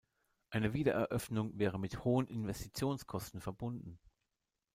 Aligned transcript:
Eine 0.49 0.73
Wiedereröffnung 0.73 1.59
wäre 1.59 1.79
mit 1.79 2.03
hohen 2.03 2.25
Investitionskosten 2.25 3.39
verbunden. 3.39 3.99